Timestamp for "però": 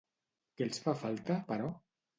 1.53-1.75